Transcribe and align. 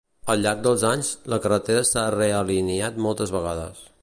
Al 0.35 0.39
llarg 0.45 0.63
dels 0.67 0.85
anys, 0.91 1.11
la 1.35 1.39
carretera 1.45 1.85
s'ha 1.91 2.07
realineat 2.17 3.01
moltes 3.09 3.39
vegades. 3.41 3.91